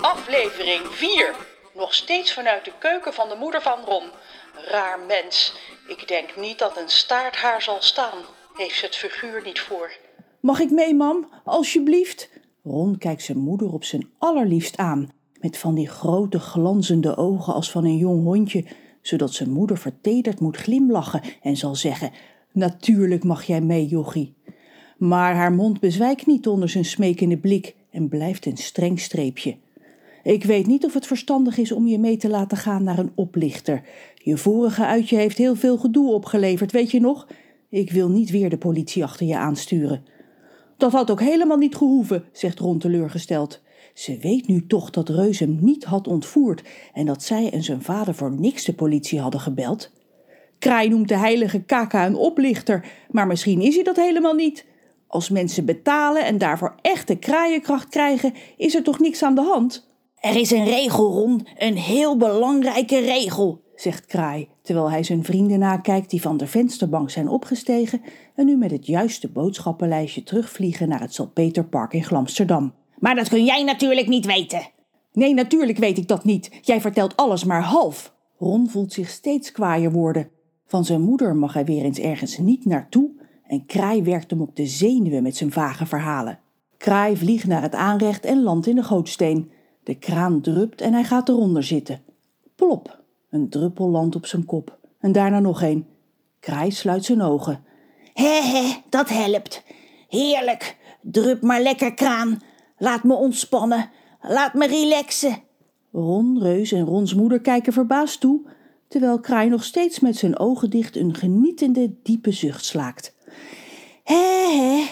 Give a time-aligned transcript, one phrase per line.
[0.00, 1.34] Aflevering 4.
[1.74, 4.02] Nog steeds vanuit de keuken van de moeder van Ron.
[4.70, 5.54] Raar mens.
[5.88, 8.18] Ik denk niet dat een staart haar zal staan.
[8.54, 9.92] Heeft ze het figuur niet voor.
[10.40, 11.28] Mag ik mee, mam?
[11.44, 12.30] Alsjeblieft.
[12.64, 15.10] Ron kijkt zijn moeder op zijn allerliefst aan.
[15.40, 18.64] Met van die grote glanzende ogen als van een jong hondje.
[19.02, 22.12] Zodat zijn moeder vertederd moet glimlachen en zal zeggen...
[22.52, 24.34] Natuurlijk mag jij mee, jochie.
[24.98, 29.56] Maar haar mond bezwijkt niet onder zijn smekende blik en blijft een streng streepje.
[30.22, 33.12] Ik weet niet of het verstandig is om je mee te laten gaan naar een
[33.14, 33.82] oplichter.
[34.14, 37.26] Je vorige uitje heeft heel veel gedoe opgeleverd, weet je nog?
[37.68, 40.04] Ik wil niet weer de politie achter je aansturen.
[40.76, 43.60] Dat had ook helemaal niet gehoeven, zegt Ron teleurgesteld.
[43.94, 47.82] Ze weet nu toch dat Reus hem niet had ontvoerd en dat zij en zijn
[47.82, 49.90] vader voor niks de politie hadden gebeld.
[50.58, 54.66] Kraai noemt de heilige Kaka een oplichter, maar misschien is hij dat helemaal niet.
[55.08, 59.86] Als mensen betalen en daarvoor echte kraaienkracht krijgen, is er toch niks aan de hand?
[60.20, 65.58] Er is een regel, Ron, een heel belangrijke regel, zegt Kraai, terwijl hij zijn vrienden
[65.58, 68.02] nakijkt die van de vensterbank zijn opgestegen
[68.34, 72.74] en nu met het juiste boodschappenlijstje terugvliegen naar het Salpeterpark in Glamsterdam.
[72.98, 74.70] Maar dat kun jij natuurlijk niet weten.
[75.12, 76.50] Nee, natuurlijk weet ik dat niet.
[76.62, 78.14] Jij vertelt alles maar half.
[78.38, 80.28] Ron voelt zich steeds kwaaier worden.
[80.66, 83.10] Van zijn moeder mag hij weer eens ergens niet naartoe
[83.48, 86.38] en Kraai werkt hem op de zenuwen met zijn vage verhalen.
[86.76, 89.50] Kraai vliegt naar het aanrecht en landt in de gootsteen.
[89.82, 92.00] De kraan drupt en hij gaat eronder zitten.
[92.54, 93.00] Plop,
[93.30, 94.78] een druppel landt op zijn kop.
[95.00, 95.86] En daarna nog een.
[96.40, 97.64] Kraai sluit zijn ogen.
[98.14, 99.64] Hé, dat helpt.
[100.08, 100.76] Heerlijk.
[101.00, 102.40] Drup maar lekker kraan.
[102.78, 103.90] Laat me ontspannen.
[104.20, 105.42] Laat me relaxen.
[105.92, 108.40] Ron, Reus en Rons moeder kijken verbaasd toe,
[108.88, 113.16] terwijl Kraai nog steeds met zijn ogen dicht een genietende, diepe zucht slaakt.
[114.08, 114.86] Hé,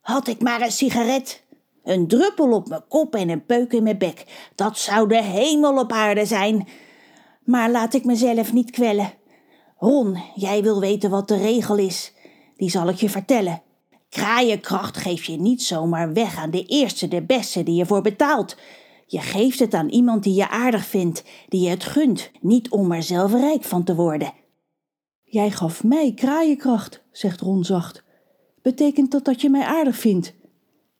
[0.00, 1.44] had ik maar een sigaret.
[1.84, 4.50] Een druppel op mijn kop en een peuk in mijn bek.
[4.54, 6.68] Dat zou de hemel op aarde zijn.
[7.44, 9.12] Maar laat ik mezelf niet kwellen.
[9.78, 12.12] Ron, jij wil weten wat de regel is.
[12.56, 13.62] Die zal ik je vertellen.
[14.08, 18.56] Kraaienkracht geef je niet zomaar weg aan de eerste, de beste die je voor betaalt.
[19.06, 22.92] Je geeft het aan iemand die je aardig vindt, die je het gunt, niet om
[22.92, 24.32] er zelf rijk van te worden.
[25.22, 28.08] Jij gaf mij kraaienkracht, zegt Ron zacht.
[28.62, 30.34] Betekent dat dat je mij aardig vindt?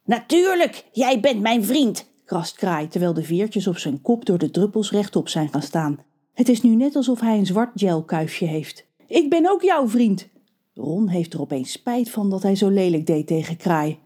[0.04, 4.50] Natuurlijk, jij bent mijn vriend, krast Kraai, terwijl de veertjes op zijn kop door de
[4.50, 5.98] druppels rechtop zijn gaan staan.
[6.32, 8.86] Het is nu net alsof hij een zwart gelkuifje heeft.
[9.06, 10.28] Ik ben ook jouw vriend.
[10.74, 13.98] Ron heeft er opeens spijt van dat hij zo lelijk deed tegen Kraai.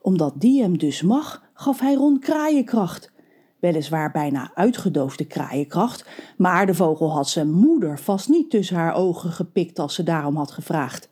[0.00, 3.12] Omdat die hem dus mag, gaf hij Ron kraaienkracht.
[3.60, 9.30] Weliswaar bijna uitgedoofde kraaienkracht, maar de vogel had zijn moeder vast niet tussen haar ogen
[9.30, 11.11] gepikt als ze daarom had gevraagd.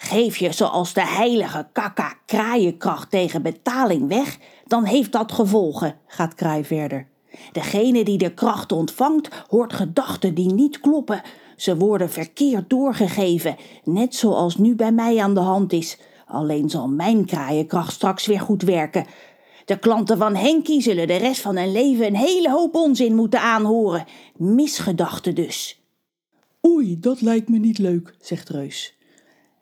[0.00, 6.34] Geef je zoals de heilige kaka kraaienkracht tegen betaling weg, dan heeft dat gevolgen, gaat
[6.34, 7.06] Kraai verder.
[7.52, 11.22] Degene die de kracht ontvangt, hoort gedachten die niet kloppen.
[11.56, 15.98] Ze worden verkeerd doorgegeven, net zoals nu bij mij aan de hand is.
[16.26, 19.06] Alleen zal mijn kraaienkracht straks weer goed werken.
[19.64, 23.40] De klanten van Henkie zullen de rest van hun leven een hele hoop onzin moeten
[23.40, 24.04] aanhoren.
[24.36, 25.82] Misgedachten dus.
[26.66, 28.97] Oei, dat lijkt me niet leuk, zegt Reus.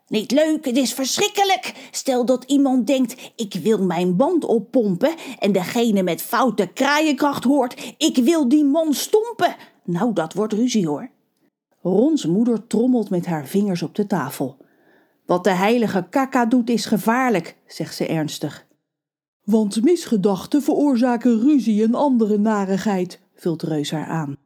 [0.07, 1.89] Niet leuk, het is verschrikkelijk.
[1.91, 7.95] Stel dat iemand denkt, ik wil mijn band oppompen en degene met foute kraaienkracht hoort,
[7.97, 9.55] ik wil die man stompen.
[9.83, 11.09] Nou, dat wordt ruzie hoor.
[11.81, 14.57] Rons moeder trommelt met haar vingers op de tafel.
[15.25, 18.65] Wat de heilige kaka doet is gevaarlijk, zegt ze ernstig.
[19.43, 24.37] Want misgedachten veroorzaken ruzie en andere narigheid, vult Reus haar aan.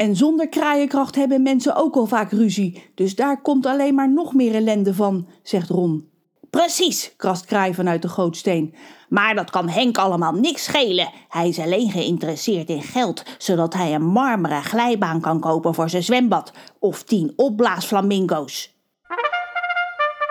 [0.00, 4.34] En zonder kraaienkracht hebben mensen ook al vaak ruzie, dus daar komt alleen maar nog
[4.34, 6.08] meer ellende van, zegt Ron.
[6.50, 8.74] Precies, krast Kraai vanuit de gootsteen.
[9.08, 11.10] Maar dat kan Henk allemaal niks schelen.
[11.28, 16.02] Hij is alleen geïnteresseerd in geld, zodat hij een marmeren glijbaan kan kopen voor zijn
[16.02, 18.74] zwembad of tien opblaasflamingo's.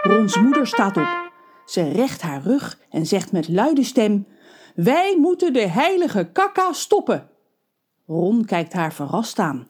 [0.01, 1.31] Rons moeder staat op.
[1.65, 4.27] Ze recht haar rug en zegt met luide stem:
[4.75, 7.29] Wij moeten de heilige kakka stoppen.
[8.09, 9.67] Ron kijkt haar verrast aan.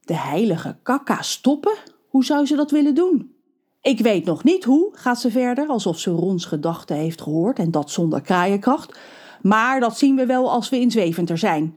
[0.00, 1.76] De heilige kakka stoppen?
[2.08, 3.34] Hoe zou ze dat willen doen?
[3.82, 7.70] Ik weet nog niet hoe, gaat ze verder, alsof ze Rons gedachten heeft gehoord en
[7.70, 8.98] dat zonder kraaienkracht.
[9.42, 11.76] Maar dat zien we wel als we in Zweventer zijn.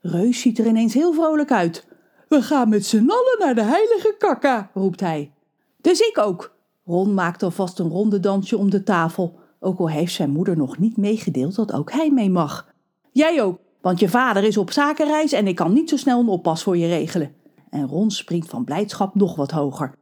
[0.00, 1.86] Reus ziet er ineens heel vrolijk uit.
[2.28, 5.32] We gaan met z'n allen naar de heilige kakka, roept hij.
[5.80, 6.54] Dus ik ook.
[6.84, 10.78] Ron maakt alvast een ronde dansje om de tafel, ook al heeft zijn moeder nog
[10.78, 12.72] niet meegedeeld dat ook hij mee mag.
[13.12, 16.28] Jij ook, want je vader is op zakenreis en ik kan niet zo snel een
[16.28, 17.34] oppas voor je regelen.
[17.70, 19.94] En Ron springt van blijdschap nog wat hoger.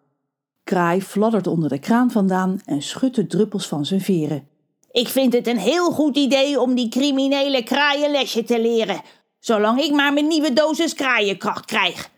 [0.65, 4.49] Kraai fladdert onder de kraan vandaan en schudt de druppels van zijn veren.
[4.91, 9.01] Ik vind het een heel goed idee om die criminele kraaien een lesje te leren.
[9.39, 12.11] Zolang ik maar mijn nieuwe dosis kraaienkracht krijg.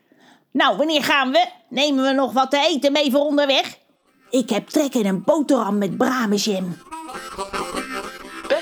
[0.53, 1.49] Nou, wanneer gaan we?
[1.69, 3.79] Nemen we nog wat te eten mee voor onderweg?
[4.31, 6.75] Ik heb trek in een boterham met braamjam.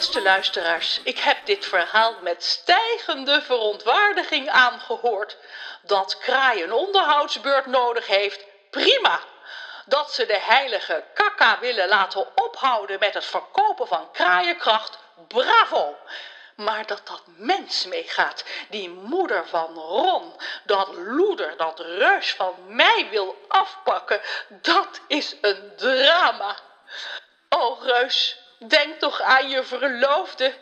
[0.00, 5.36] Beste luisteraars, ik heb dit verhaal met stijgende verontwaardiging aangehoord.
[5.82, 9.20] Dat kraai een onderhoudsbeurt nodig heeft, prima.
[9.86, 14.98] Dat ze de heilige kaka willen laten ophouden met het verkopen van kraaienkracht,
[15.28, 15.96] bravo.
[16.56, 20.32] Maar dat dat mens meegaat, die moeder van Ron,
[20.64, 26.56] dat loeder, dat reus van mij wil afpakken, dat is een drama.
[27.48, 30.54] O reus, denk toch aan je verloofde.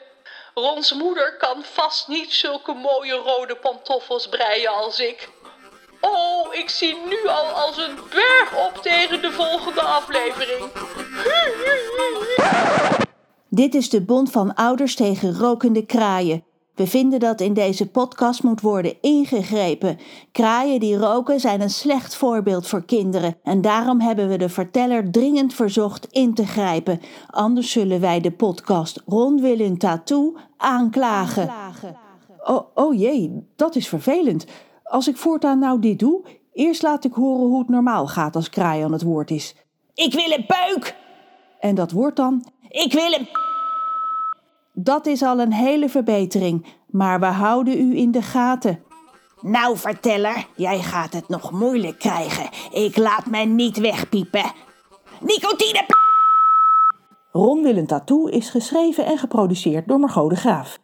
[0.55, 5.29] Rons moeder kan vast niet zulke mooie rode pantoffels breien als ik.
[6.01, 10.71] Oh, ik zie nu al als een berg op tegen de volgende aflevering.
[13.49, 16.48] Dit is de Bond van Ouders tegen Rokende Kraaien.
[16.79, 19.99] We vinden dat in deze podcast moet worden ingegrepen.
[20.33, 25.11] Kraaien die roken zijn een slecht voorbeeld voor kinderen en daarom hebben we de verteller
[25.11, 27.01] dringend verzocht in te grijpen.
[27.27, 31.51] Anders zullen wij de podcast Ron Willem Tattoo aanklagen.
[32.45, 34.47] Oh, oh jee, dat is vervelend.
[34.83, 38.51] Als ik voortaan nou dit doe, eerst laat ik horen hoe het normaal gaat als
[38.51, 39.55] kraai aan het woord is.
[39.95, 40.97] Ik wil een peuk!
[41.61, 43.48] En dat wordt dan Ik wil een...
[44.81, 48.83] Dat is al een hele verbetering, maar we houden u in de gaten.
[49.41, 52.49] Nou, verteller, jij gaat het nog moeilijk krijgen.
[52.73, 54.53] Ik laat me niet wegpiepen.
[55.21, 55.87] Nicotine...
[57.33, 60.79] Ron Willem Tattoo is geschreven en geproduceerd door Margot de Graaf.